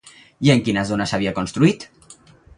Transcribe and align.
I 0.47 0.51
en 0.53 0.63
quina 0.69 0.85
zona 0.93 1.07
s'havia 1.13 1.35
construït? 1.41 1.87